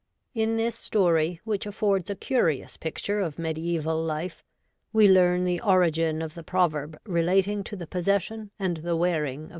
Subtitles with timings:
[0.33, 4.43] In this story, which affords a curious picture of mediaeval life,
[4.91, 9.23] we learn the origin of the proverb relating to the possession and the wearing of
[9.23, 9.49] the Man Mastered.